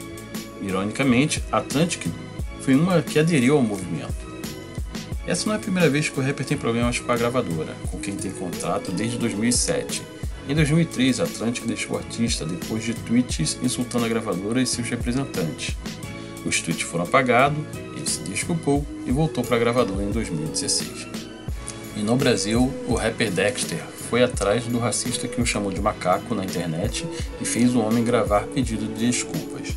Ironicamente, 0.62 1.42
Atlantic 1.52 2.06
foi 2.60 2.74
uma 2.74 3.02
que 3.02 3.18
aderiu 3.18 3.56
ao 3.56 3.62
movimento. 3.62 4.26
Essa 5.26 5.46
não 5.46 5.54
é 5.54 5.56
a 5.56 5.60
primeira 5.60 5.90
vez 5.90 6.08
que 6.08 6.18
o 6.18 6.22
rapper 6.22 6.46
tem 6.46 6.56
problemas 6.56 6.98
com 6.98 7.10
a 7.10 7.16
gravadora, 7.16 7.74
com 7.90 7.98
quem 7.98 8.14
tem 8.14 8.30
contrato 8.30 8.92
desde 8.92 9.18
2007 9.18 10.16
em 10.48 10.54
2003, 10.54 11.18
a 11.18 11.24
Atlantic 11.24 11.66
deixou 11.66 11.96
o 11.96 11.98
artista 11.98 12.44
depois 12.44 12.84
de 12.84 12.94
tweets 12.94 13.58
insultando 13.62 14.04
a 14.04 14.08
gravadora 14.08 14.62
e 14.62 14.66
seus 14.66 14.88
representantes. 14.88 15.76
Os 16.44 16.60
tweets 16.60 16.82
foram 16.82 17.02
apagados, 17.02 17.58
ele 17.96 18.08
se 18.08 18.20
desculpou 18.20 18.86
e 19.04 19.10
voltou 19.10 19.42
para 19.42 19.56
a 19.56 19.58
gravadora 19.58 20.04
em 20.04 20.10
2016. 20.12 21.08
E 21.96 22.00
no 22.00 22.14
Brasil, 22.14 22.72
o 22.86 22.94
rapper 22.94 23.32
Dexter 23.32 23.82
foi 24.08 24.22
atrás 24.22 24.64
do 24.66 24.78
racista 24.78 25.26
que 25.26 25.40
o 25.40 25.46
chamou 25.46 25.72
de 25.72 25.80
macaco 25.80 26.32
na 26.32 26.44
internet 26.44 27.04
e 27.40 27.44
fez 27.44 27.74
o 27.74 27.80
homem 27.80 28.04
gravar 28.04 28.44
pedido 28.44 28.86
de 28.86 29.06
desculpas. 29.06 29.74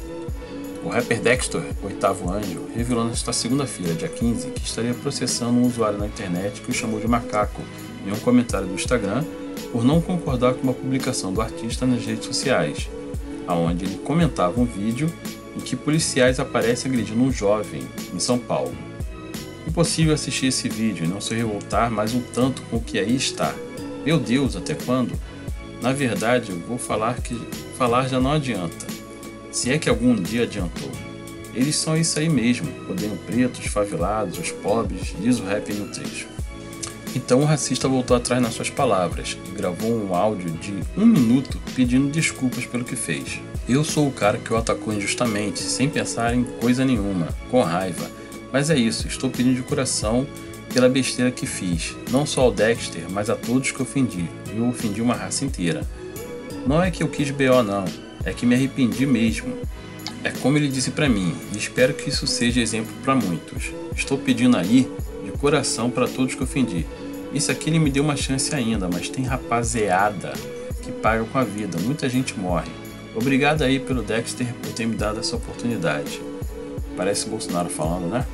O 0.81 0.87
rapper 0.87 1.19
Dexter, 1.19 1.61
oitavo 1.83 2.31
anjo, 2.31 2.65
revelou 2.73 3.03
nesta 3.03 3.33
segunda-feira, 3.33 3.93
dia 3.93 4.07
15, 4.07 4.51
que 4.51 4.65
estaria 4.65 4.93
processando 4.93 5.59
um 5.59 5.67
usuário 5.67 5.97
na 5.97 6.07
internet 6.07 6.61
que 6.61 6.71
o 6.71 6.73
chamou 6.73 7.01
de 7.01 7.07
macaco 7.07 7.61
em 8.05 8.11
um 8.11 8.19
comentário 8.19 8.65
do 8.65 8.73
Instagram 8.73 9.25
por 9.73 9.83
não 9.83 9.99
concordar 9.99 10.53
com 10.53 10.63
uma 10.63 10.73
publicação 10.73 11.33
do 11.33 11.41
artista 11.41 11.85
nas 11.85 12.05
redes 12.05 12.25
sociais, 12.25 12.89
aonde 13.45 13.83
ele 13.83 13.97
comentava 13.97 14.59
um 14.59 14.65
vídeo 14.65 15.11
em 15.55 15.59
que 15.59 15.75
policiais 15.75 16.39
aparecem 16.39 16.89
agredindo 16.89 17.21
um 17.21 17.31
jovem 17.31 17.85
em 18.13 18.19
São 18.19 18.39
Paulo. 18.39 18.73
Impossível 19.67 20.13
assistir 20.13 20.47
esse 20.47 20.69
vídeo 20.69 21.03
e 21.03 21.07
não 21.07 21.19
se 21.19 21.35
revoltar 21.35 21.91
mais 21.91 22.13
um 22.13 22.21
tanto 22.21 22.61
com 22.63 22.77
o 22.77 22.81
que 22.81 22.97
aí 22.97 23.15
está. 23.15 23.53
Meu 24.05 24.17
Deus, 24.17 24.55
até 24.55 24.75
quando? 24.75 25.11
Na 25.81 25.91
verdade, 25.91 26.51
eu 26.51 26.59
vou 26.59 26.77
falar 26.77 27.15
que 27.21 27.35
falar 27.77 28.07
já 28.07 28.19
não 28.19 28.31
adianta. 28.31 28.98
Se 29.51 29.71
é 29.71 29.77
que 29.77 29.89
algum 29.89 30.15
dia 30.15 30.43
adiantou. 30.43 30.91
Eles 31.53 31.75
são 31.75 31.97
isso 31.97 32.19
aí 32.19 32.29
mesmo, 32.29 32.69
odeiam 32.89 33.17
pretos, 33.17 33.65
favelados, 33.65 34.37
os 34.37 34.51
pobres, 34.51 35.13
diz 35.19 35.39
o 35.39 35.43
rap 35.43 35.73
no 35.73 35.87
trecho. 35.87 36.27
Então 37.15 37.41
o 37.41 37.45
racista 37.45 37.87
voltou 37.87 38.15
atrás 38.15 38.41
nas 38.41 38.53
suas 38.53 38.69
palavras 38.69 39.35
e 39.47 39.51
gravou 39.51 39.91
um 39.91 40.13
áudio 40.13 40.51
de 40.51 40.73
um 40.95 41.05
minuto 41.05 41.59
pedindo 41.75 42.11
desculpas 42.11 42.65
pelo 42.65 42.85
que 42.85 42.95
fez. 42.95 43.41
Eu 43.67 43.83
sou 43.83 44.07
o 44.07 44.11
cara 44.11 44.37
que 44.37 44.53
o 44.53 44.57
atacou 44.57 44.93
injustamente, 44.93 45.59
sem 45.59 45.89
pensar 45.89 46.35
em 46.35 46.43
coisa 46.43 46.85
nenhuma, 46.85 47.29
com 47.49 47.61
raiva. 47.61 48.09
Mas 48.53 48.69
é 48.69 48.77
isso, 48.77 49.07
estou 49.07 49.29
pedindo 49.29 49.55
de 49.55 49.63
coração 49.63 50.27
pela 50.71 50.87
besteira 50.87 51.31
que 51.31 51.47
fiz, 51.47 51.95
não 52.11 52.25
só 52.25 52.41
ao 52.41 52.51
Dexter, 52.51 53.03
mas 53.09 53.29
a 53.29 53.35
todos 53.35 53.71
que 53.71 53.81
ofendi. 53.81 54.29
Eu 54.55 54.67
ofendi 54.67 55.01
uma 55.01 55.15
raça 55.15 55.45
inteira. 55.45 55.85
Não 56.67 56.81
é 56.81 56.91
que 56.91 57.01
eu 57.01 57.07
quis 57.07 57.31
BO 57.31 57.63
não, 57.63 57.85
é 58.23 58.33
que 58.33 58.45
me 58.45 58.55
arrependi 58.55 59.05
mesmo. 59.05 59.57
É 60.23 60.31
como 60.31 60.57
ele 60.57 60.67
disse 60.67 60.91
para 60.91 61.07
mim, 61.07 61.33
e 61.53 61.57
espero 61.57 61.93
que 61.93 62.09
isso 62.09 62.27
seja 62.27 62.59
exemplo 62.59 62.93
para 63.03 63.15
muitos. 63.15 63.71
Estou 63.95 64.17
pedindo 64.17 64.57
aí 64.57 64.89
de 65.23 65.31
coração 65.31 65.89
para 65.89 66.07
todos 66.07 66.35
que 66.35 66.43
ofendi. 66.43 66.85
Isso 67.33 67.51
aqui 67.51 67.69
ele 67.69 67.79
me 67.79 67.89
deu 67.89 68.03
uma 68.03 68.15
chance 68.15 68.53
ainda, 68.53 68.89
mas 68.91 69.09
tem 69.09 69.23
rapaziada 69.23 70.33
que 70.81 70.91
paga 70.91 71.23
com 71.23 71.37
a 71.37 71.43
vida. 71.43 71.77
Muita 71.79 72.09
gente 72.09 72.37
morre. 72.37 72.71
Obrigado 73.15 73.63
aí 73.63 73.79
pelo 73.79 74.01
Dexter 74.01 74.47
por 74.61 74.73
ter 74.73 74.85
me 74.85 74.95
dado 74.95 75.19
essa 75.19 75.35
oportunidade. 75.35 76.21
Parece 76.97 77.29
Bolsonaro 77.29 77.69
falando, 77.69 78.09
né? 78.09 78.25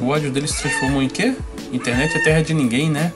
O 0.00 0.08
ódio 0.08 0.30
dele 0.30 0.46
se 0.46 0.60
transformou 0.60 1.02
em 1.02 1.08
quê? 1.08 1.34
Internet 1.72 2.16
é 2.16 2.20
terra 2.20 2.42
de 2.42 2.54
ninguém, 2.54 2.90
né? 2.90 3.12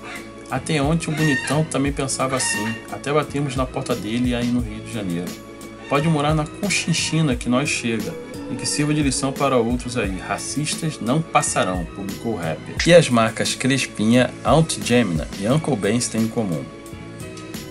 Até 0.51 0.81
ontem 0.81 1.11
o 1.11 1.15
bonitão 1.15 1.65
também 1.65 1.93
pensava 1.93 2.37
assim. 2.37 2.75
Até 2.91 3.13
batemos 3.13 3.57
na 3.57 3.67
porta 3.67 3.95
dele 3.95 4.35
aí 4.35 4.47
no 4.47 4.61
Rio 4.61 4.85
de 4.85 4.93
Janeiro. 4.93 5.46
Pode 5.89 6.09
morar 6.09 6.35
na 6.35 6.45
Conchinchina 6.45 7.37
que 7.37 7.49
nós 7.49 7.69
chega 7.69 8.13
e 8.51 8.57
que 8.57 8.67
sirva 8.67 8.93
de 8.93 9.03
lição 9.03 9.33
para 9.33 9.57
outros 9.57 9.97
aí. 9.97 10.19
Racistas 10.19 10.99
não 11.01 11.23
passarão, 11.23 11.85
publicou 11.85 12.33
o 12.33 12.37
rapper. 12.37 12.77
E 12.87 12.93
as 12.93 13.09
marcas 13.09 13.55
Crespinha, 13.55 14.33
Aunt 14.45 14.79
Gemina 14.83 15.29
e 15.41 15.49
Uncle 15.49 15.77
Ben's 15.77 16.09
têm 16.09 16.23
em 16.23 16.29
comum. 16.29 16.65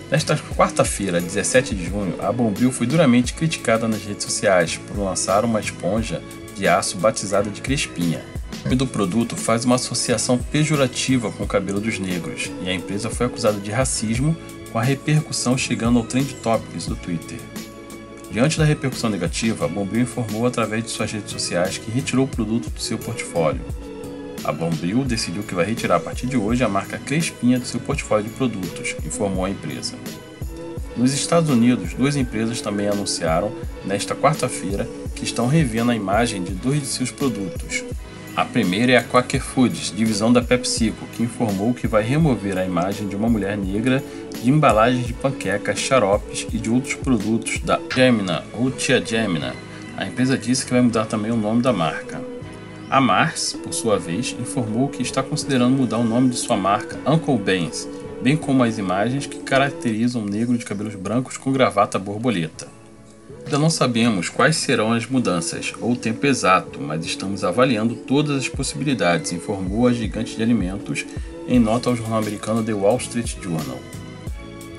Nesta 0.09 0.37
quarta-feira, 0.55 1.19
17 1.19 1.75
de 1.75 1.85
junho, 1.85 2.15
a 2.19 2.31
Bombril 2.31 2.71
foi 2.71 2.87
duramente 2.87 3.33
criticada 3.33 3.87
nas 3.87 4.03
redes 4.03 4.23
sociais 4.23 4.77
por 4.77 4.97
lançar 4.97 5.43
uma 5.43 5.59
esponja 5.59 6.21
de 6.55 6.67
aço 6.67 6.97
batizada 6.97 7.49
de 7.49 7.59
Crespinha. 7.59 8.23
O 8.61 8.63
nome 8.65 8.75
do 8.75 8.87
produto 8.87 9.35
faz 9.35 9.65
uma 9.65 9.75
associação 9.75 10.37
pejorativa 10.37 11.31
com 11.31 11.43
o 11.43 11.47
cabelo 11.47 11.81
dos 11.81 11.99
negros 11.99 12.49
e 12.63 12.69
a 12.69 12.73
empresa 12.73 13.09
foi 13.09 13.25
acusada 13.25 13.59
de 13.59 13.71
racismo 13.71 14.37
com 14.71 14.79
a 14.79 14.83
repercussão 14.83 15.57
chegando 15.57 15.99
ao 15.99 16.05
Trend 16.05 16.33
Topics 16.35 16.85
do 16.85 16.95
Twitter. 16.95 17.39
Diante 18.35 18.57
da 18.57 18.65
repercussão 18.65 19.09
negativa, 19.09 19.63
a 19.63 19.67
Bombril 19.69 20.01
informou 20.01 20.45
através 20.45 20.83
de 20.83 20.89
suas 20.89 21.09
redes 21.09 21.31
sociais 21.31 21.77
que 21.77 21.89
retirou 21.89 22.25
o 22.25 22.27
produto 22.27 22.69
do 22.69 22.81
seu 22.81 22.97
portfólio. 22.97 23.61
A 24.43 24.51
Bombril 24.51 25.05
decidiu 25.05 25.41
que 25.41 25.55
vai 25.55 25.63
retirar 25.63 25.95
a 25.95 25.99
partir 26.01 26.27
de 26.27 26.35
hoje 26.35 26.61
a 26.61 26.67
marca 26.67 26.97
Crespinha 26.97 27.57
do 27.57 27.65
seu 27.65 27.79
portfólio 27.79 28.25
de 28.25 28.31
produtos, 28.31 28.93
informou 29.05 29.45
a 29.45 29.49
empresa. 29.49 29.95
Nos 30.97 31.13
Estados 31.13 31.49
Unidos, 31.49 31.93
duas 31.93 32.17
empresas 32.17 32.59
também 32.59 32.89
anunciaram, 32.89 33.55
nesta 33.85 34.13
quarta-feira, 34.13 34.85
que 35.15 35.23
estão 35.23 35.47
revendo 35.47 35.91
a 35.91 35.95
imagem 35.95 36.43
de 36.43 36.51
dois 36.51 36.81
de 36.81 36.87
seus 36.87 37.11
produtos. 37.11 37.85
A 38.35 38.43
primeira 38.43 38.91
é 38.91 38.97
a 38.97 39.03
Quaker 39.03 39.41
Foods, 39.41 39.93
divisão 39.95 40.31
da 40.31 40.41
PepsiCo, 40.41 41.07
que 41.13 41.23
informou 41.23 41.73
que 41.73 41.87
vai 41.87 42.03
remover 42.03 42.57
a 42.57 42.65
imagem 42.65 43.07
de 43.07 43.15
uma 43.15 43.29
mulher 43.29 43.57
negra 43.57 44.03
de 44.43 44.49
embalagens 44.49 45.07
de 45.07 45.13
panquecas, 45.13 45.79
xaropes 45.79 46.45
e 46.51 46.57
de 46.57 46.69
outros 46.69 46.95
produtos 46.95 47.59
da 47.59 47.79
Gemina 47.93 48.43
ou 48.51 48.69
Tia 48.69 49.03
Gemina. 49.03 49.55
A 49.95 50.05
empresa 50.05 50.37
disse 50.37 50.65
que 50.65 50.73
vai 50.73 50.81
mudar 50.81 51.05
também 51.05 51.31
o 51.31 51.37
nome 51.37 51.61
da 51.61 51.71
marca. 51.71 52.21
A 52.89 52.99
Mars, 52.99 53.57
por 53.63 53.73
sua 53.73 53.97
vez, 53.97 54.35
informou 54.37 54.89
que 54.89 55.01
está 55.01 55.23
considerando 55.23 55.77
mudar 55.77 55.99
o 55.99 56.03
nome 56.03 56.29
de 56.29 56.35
sua 56.35 56.57
marca 56.57 56.99
Uncle 57.09 57.37
Ben's, 57.37 57.87
bem 58.21 58.35
como 58.35 58.63
as 58.63 58.77
imagens 58.77 59.25
que 59.25 59.39
caracterizam 59.39 60.23
um 60.23 60.25
negro 60.25 60.57
de 60.57 60.65
cabelos 60.65 60.95
brancos 60.95 61.37
com 61.37 61.53
gravata 61.53 61.97
borboleta. 61.97 62.74
Ainda 63.45 63.59
não 63.59 63.69
sabemos 63.69 64.27
quais 64.27 64.55
serão 64.55 64.91
as 64.91 65.05
mudanças 65.05 65.71
ou 65.79 65.91
o 65.91 65.95
tempo 65.95 66.25
exato, 66.25 66.81
mas 66.81 67.05
estamos 67.05 67.43
avaliando 67.43 67.95
todas 67.95 68.37
as 68.37 68.49
possibilidades, 68.49 69.31
informou 69.31 69.87
a 69.87 69.93
gigante 69.93 70.35
de 70.35 70.41
alimentos 70.41 71.05
em 71.47 71.59
nota 71.59 71.91
ao 71.91 71.95
jornal 71.95 72.17
americano 72.17 72.63
The 72.63 72.73
Wall 72.73 72.97
Street 72.97 73.35
Journal. 73.39 73.79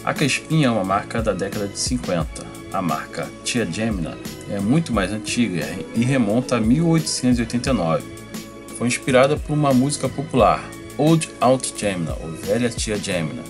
A 0.04 0.12
Crespin 0.12 0.64
é 0.64 0.70
uma 0.70 0.82
marca 0.82 1.22
da 1.22 1.32
década 1.32 1.68
de 1.68 1.78
50. 1.78 2.44
A 2.72 2.82
marca 2.82 3.28
Tia 3.44 3.64
Gemina 3.64 4.18
é 4.50 4.58
muito 4.58 4.92
mais 4.92 5.12
antiga 5.12 5.64
e 5.94 6.00
remonta 6.00 6.56
a 6.56 6.60
1889. 6.60 8.02
Foi 8.76 8.88
inspirada 8.88 9.36
por 9.36 9.52
uma 9.52 9.72
música 9.72 10.08
popular, 10.08 10.62
Old 10.98 11.30
Aunt 11.40 11.72
Gemina, 11.76 12.16
ou 12.20 12.32
Velha 12.32 12.68
Tia 12.68 12.96
Gemina, 12.96 13.44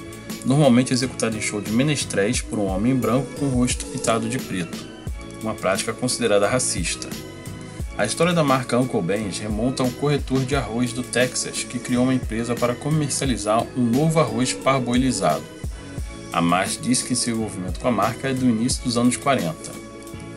normalmente 0.44 0.92
executada 0.92 1.34
em 1.38 1.40
show 1.40 1.60
de 1.60 1.72
menestréis 1.72 2.42
por 2.42 2.58
um 2.58 2.66
homem 2.66 2.94
branco 2.94 3.28
com 3.38 3.46
o 3.46 3.50
rosto 3.50 3.86
pintado 3.86 4.28
de 4.28 4.38
preto, 4.38 4.95
uma 5.42 5.54
prática 5.54 5.92
considerada 5.92 6.48
racista. 6.48 7.08
A 7.98 8.04
história 8.04 8.34
da 8.34 8.44
marca 8.44 8.78
Uncle 8.78 9.00
Ben's 9.00 9.38
remonta 9.38 9.82
a 9.82 9.86
um 9.86 9.90
corretor 9.90 10.44
de 10.44 10.54
arroz 10.54 10.92
do 10.92 11.02
Texas 11.02 11.64
que 11.64 11.78
criou 11.78 12.04
uma 12.04 12.14
empresa 12.14 12.54
para 12.54 12.74
comercializar 12.74 13.66
um 13.76 13.82
novo 13.82 14.20
arroz 14.20 14.52
parboilizado. 14.52 15.42
A 16.30 16.42
Mars 16.42 16.78
diz 16.80 17.02
que 17.02 17.16
seu 17.16 17.36
envolvimento 17.36 17.80
com 17.80 17.88
a 17.88 17.92
marca 17.92 18.28
é 18.28 18.34
do 18.34 18.44
início 18.44 18.84
dos 18.84 18.98
anos 18.98 19.16
40. 19.16 19.54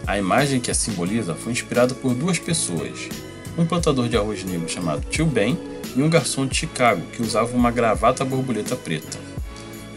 A 0.07 0.17
imagem 0.17 0.61
que 0.61 0.71
a 0.71 0.73
simboliza 0.73 1.35
foi 1.35 1.51
inspirada 1.51 1.93
por 1.93 2.15
duas 2.15 2.39
pessoas, 2.39 3.09
um 3.57 3.65
plantador 3.65 4.07
de 4.07 4.15
arroz 4.15 4.43
negro 4.45 4.69
chamado 4.69 5.05
Tio 5.09 5.25
Ben 5.25 5.59
e 5.97 6.01
um 6.01 6.09
garçom 6.09 6.45
de 6.45 6.55
Chicago 6.55 7.01
que 7.11 7.21
usava 7.21 7.55
uma 7.55 7.71
gravata 7.71 8.23
borboleta 8.23 8.77
preta. 8.77 9.19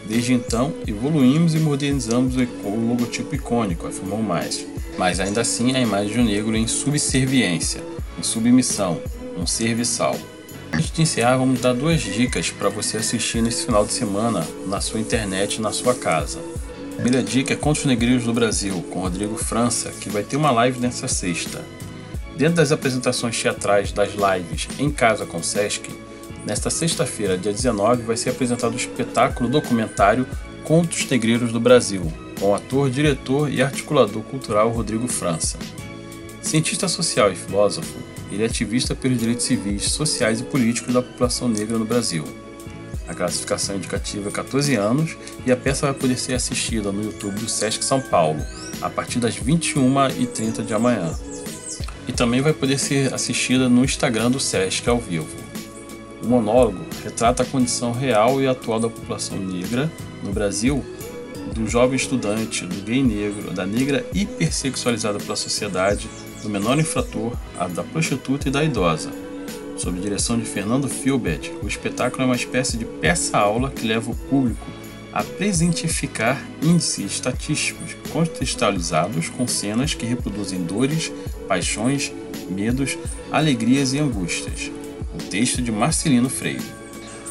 Desde 0.05 0.33
então, 0.33 0.73
evoluímos 0.85 1.55
e 1.55 1.59
modernizamos 1.59 2.35
o 2.35 2.89
logotipo 2.89 3.33
icônico, 3.33 3.87
afirmou 3.87 4.21
mais. 4.21 4.72
Mas 4.97 5.19
ainda 5.19 5.41
assim, 5.41 5.75
a 5.75 5.79
imagem 5.79 6.17
do 6.17 6.23
negro 6.23 6.55
em 6.55 6.67
subserviência, 6.67 7.83
em 8.17 8.23
submissão, 8.23 9.01
um 9.37 9.45
serviçal. 9.45 10.15
Antes 10.71 10.91
de 10.91 11.01
encerrar, 11.01 11.37
vamos 11.37 11.61
dar 11.61 11.73
duas 11.73 12.01
dicas 12.01 12.49
para 12.49 12.69
você 12.69 12.97
assistir 12.97 13.41
nesse 13.41 13.65
final 13.65 13.85
de 13.85 13.93
semana 13.93 14.47
na 14.67 14.81
sua 14.81 14.99
internet, 14.99 15.61
na 15.61 15.71
sua 15.71 15.93
casa. 15.93 16.39
A 16.93 16.95
primeira 16.95 17.23
dica 17.23 17.53
é 17.53 17.55
Contos 17.55 17.85
Negreiros 17.85 18.23
do 18.23 18.33
Brasil, 18.33 18.83
com 18.89 19.01
Rodrigo 19.01 19.35
França, 19.35 19.91
que 19.99 20.09
vai 20.09 20.23
ter 20.23 20.37
uma 20.37 20.51
live 20.51 20.79
nessa 20.79 21.07
sexta. 21.07 21.63
Dentro 22.35 22.55
das 22.55 22.71
apresentações 22.71 23.39
teatrais 23.39 23.91
das 23.91 24.11
lives 24.13 24.67
Em 24.79 24.89
Casa 24.89 25.25
com 25.25 25.41
Sesc, 25.43 25.89
nesta 26.45 26.69
sexta-feira, 26.69 27.37
dia 27.37 27.51
19, 27.51 28.03
vai 28.03 28.17
ser 28.17 28.31
apresentado 28.31 28.73
o 28.73 28.77
espetáculo 28.77 29.49
documentário 29.49 30.27
Contos 30.63 31.05
Negreiros 31.09 31.51
do 31.51 31.59
Brasil, 31.59 32.11
com 32.43 32.49
o 32.49 32.55
ator, 32.55 32.89
diretor 32.89 33.49
e 33.49 33.61
articulador 33.61 34.21
cultural 34.23 34.69
Rodrigo 34.69 35.07
França. 35.07 35.57
Cientista 36.41 36.89
social 36.89 37.31
e 37.31 37.37
filósofo, 37.37 37.97
ele 38.29 38.43
é 38.43 38.47
ativista 38.47 38.93
pelos 38.93 39.17
direitos 39.17 39.45
civis, 39.45 39.83
sociais 39.83 40.41
e 40.41 40.43
políticos 40.43 40.93
da 40.93 41.01
população 41.01 41.47
negra 41.47 41.77
no 41.77 41.85
Brasil. 41.85 42.25
A 43.07 43.13
classificação 43.13 43.77
indicativa 43.77 44.27
é 44.27 44.31
14 44.31 44.75
anos 44.75 45.15
e 45.45 45.53
a 45.53 45.55
peça 45.55 45.85
vai 45.85 45.95
poder 45.95 46.17
ser 46.17 46.33
assistida 46.33 46.91
no 46.91 47.05
YouTube 47.05 47.39
do 47.39 47.47
Sesc 47.47 47.81
São 47.81 48.01
Paulo, 48.01 48.43
a 48.81 48.89
partir 48.89 49.19
das 49.19 49.39
21h30 49.39 50.65
de 50.65 50.73
amanhã 50.73 51.17
e 52.09 52.11
também 52.11 52.41
vai 52.41 52.51
poder 52.51 52.77
ser 52.77 53.13
assistida 53.13 53.69
no 53.69 53.85
Instagram 53.85 54.29
do 54.29 54.39
SESC 54.41 54.89
ao 54.89 54.99
vivo. 54.99 55.29
O 56.21 56.27
monólogo 56.27 56.83
retrata 57.05 57.43
a 57.43 57.45
condição 57.45 57.93
real 57.93 58.41
e 58.41 58.47
atual 58.47 58.81
da 58.81 58.89
população 58.89 59.37
negra 59.37 59.89
no 60.21 60.33
Brasil, 60.33 60.83
do 61.53 61.67
jovem 61.67 61.95
estudante, 61.95 62.65
do 62.65 62.81
gay 62.83 63.03
negro, 63.03 63.51
da 63.51 63.65
negra 63.65 64.05
hipersexualizada 64.13 65.19
pela 65.19 65.35
sociedade, 65.35 66.09
do 66.41 66.49
menor 66.49 66.79
infrator, 66.79 67.33
da 67.73 67.83
prostituta 67.83 68.47
e 68.47 68.51
da 68.51 68.63
idosa. 68.63 69.11
Sob 69.77 69.99
direção 69.99 70.37
de 70.37 70.45
Fernando 70.45 70.87
Filbert, 70.87 71.51
o 71.61 71.67
espetáculo 71.67 72.23
é 72.23 72.25
uma 72.25 72.35
espécie 72.35 72.77
de 72.77 72.85
peça-aula 72.85 73.71
que 73.71 73.87
leva 73.87 74.11
o 74.11 74.15
público 74.15 74.65
a 75.11 75.23
presentificar 75.23 76.43
índices 76.61 77.13
estatísticos 77.13 77.95
contextualizados 78.11 79.29
com 79.29 79.47
cenas 79.47 79.93
que 79.93 80.05
reproduzem 80.05 80.63
dores, 80.63 81.11
paixões, 81.47 82.11
medos, 82.49 82.97
alegrias 83.31 83.93
e 83.93 83.99
angústias. 83.99 84.71
O 85.13 85.17
texto 85.29 85.61
de 85.61 85.71
Marcelino 85.71 86.29
Freire. 86.29 86.82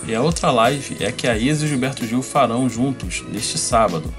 E 0.07 0.15
a 0.15 0.21
outra 0.21 0.51
live 0.51 0.97
é 0.99 1.13
que 1.13 1.29
a 1.29 1.39
Isa 1.39 1.65
e 1.65 1.69
Gilberto 1.69 2.05
Gil 2.05 2.23
farão 2.23 2.69
juntos 2.69 3.23
neste 3.31 3.57
sábado. 3.57 4.13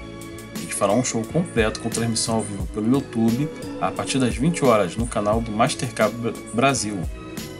Gente 0.58 0.74
fará 0.74 0.92
um 0.92 1.04
show 1.04 1.22
completo 1.22 1.80
com 1.80 1.90
transmissão 1.90 2.36
ao 2.36 2.42
vivo 2.42 2.66
pelo 2.68 2.90
YouTube 2.90 3.48
a 3.82 3.90
partir 3.90 4.18
das 4.18 4.34
20 4.34 4.64
horas 4.64 4.96
no 4.96 5.06
canal 5.06 5.42
do 5.42 5.52
Mastercard 5.52 6.14
Brasil. 6.54 6.98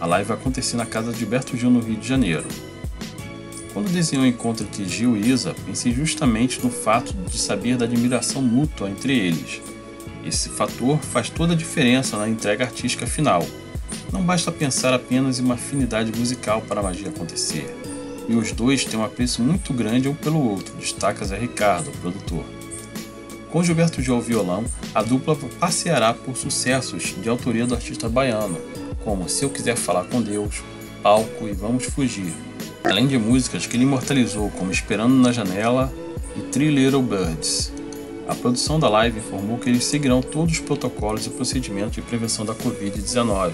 A 0.00 0.06
live 0.06 0.28
vai 0.28 0.38
acontecer 0.38 0.76
na 0.76 0.86
casa 0.86 1.12
de 1.12 1.18
Gilberto 1.18 1.54
Gil 1.54 1.70
no 1.70 1.80
Rio 1.80 1.96
de 1.96 2.08
Janeiro. 2.08 2.46
Quando 3.74 3.92
desenhou 3.92 4.24
o 4.24 4.28
encontro 4.28 4.64
entre 4.64 4.88
Gil 4.88 5.16
e 5.16 5.30
Isa, 5.30 5.54
pensei 5.66 5.92
justamente 5.92 6.62
no 6.62 6.70
fato 6.70 7.12
de 7.12 7.38
saber 7.38 7.76
da 7.76 7.84
admiração 7.84 8.40
mútua 8.40 8.88
entre 8.88 9.18
eles. 9.18 9.60
Esse 10.24 10.48
fator 10.48 10.98
faz 10.98 11.28
toda 11.28 11.52
a 11.52 11.56
diferença 11.56 12.16
na 12.16 12.26
entrega 12.26 12.64
artística 12.64 13.06
final. 13.06 13.46
Não 14.10 14.22
basta 14.22 14.50
pensar 14.50 14.94
apenas 14.94 15.38
em 15.38 15.42
uma 15.42 15.54
afinidade 15.54 16.18
musical 16.18 16.62
para 16.62 16.80
a 16.80 16.82
magia 16.82 17.10
acontecer. 17.10 17.93
E 18.28 18.34
os 18.34 18.52
dois 18.52 18.84
têm 18.84 18.98
um 18.98 19.04
apreço 19.04 19.42
muito 19.42 19.72
grande 19.72 20.08
um 20.08 20.14
pelo 20.14 20.42
outro, 20.48 20.74
destaca 20.76 21.24
Zé 21.24 21.38
Ricardo, 21.38 21.88
o 21.88 21.98
produtor. 21.98 22.44
Com 23.50 23.62
Gilberto 23.62 24.02
Gil 24.02 24.14
ao 24.14 24.20
violão, 24.20 24.64
a 24.94 25.02
dupla 25.02 25.36
passeará 25.60 26.12
por 26.12 26.36
sucessos 26.36 27.14
de 27.22 27.28
autoria 27.28 27.66
do 27.66 27.74
artista 27.74 28.08
baiano, 28.08 28.58
como 29.04 29.28
Se 29.28 29.44
Eu 29.44 29.50
Quiser 29.50 29.76
Falar 29.76 30.04
com 30.04 30.20
Deus, 30.20 30.62
Palco 31.02 31.46
e 31.46 31.52
Vamos 31.52 31.84
Fugir, 31.84 32.32
além 32.82 33.06
de 33.06 33.18
músicas 33.18 33.66
que 33.66 33.76
ele 33.76 33.84
imortalizou 33.84 34.50
como 34.50 34.72
Esperando 34.72 35.14
na 35.14 35.30
Janela 35.30 35.92
e 36.36 36.40
Three 36.40 36.70
Little 36.70 37.02
Birds. 37.02 37.72
A 38.26 38.34
produção 38.34 38.80
da 38.80 38.88
live 38.88 39.18
informou 39.18 39.58
que 39.58 39.68
eles 39.68 39.84
seguirão 39.84 40.22
todos 40.22 40.54
os 40.54 40.60
protocolos 40.60 41.26
e 41.26 41.30
procedimentos 41.30 41.92
de 41.92 42.02
prevenção 42.02 42.44
da 42.44 42.54
Covid-19. 42.54 43.52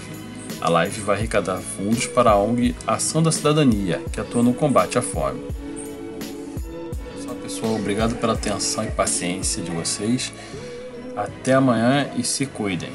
A 0.61 0.69
live 0.69 1.01
vai 1.01 1.17
arrecadar 1.17 1.57
fundos 1.57 2.05
para 2.05 2.29
a 2.29 2.37
ONG 2.37 2.75
Ação 2.85 3.23
da 3.23 3.31
Cidadania, 3.31 3.99
que 4.11 4.21
atua 4.21 4.43
no 4.43 4.53
combate 4.53 4.95
à 4.95 5.01
fome. 5.01 5.41
Só 7.19 7.33
pessoal, 7.33 7.75
obrigado 7.75 8.15
pela 8.17 8.33
atenção 8.33 8.83
e 8.83 8.91
paciência 8.91 9.63
de 9.63 9.71
vocês. 9.71 10.31
Até 11.15 11.53
amanhã 11.53 12.11
e 12.15 12.23
se 12.23 12.45
cuidem. 12.45 12.91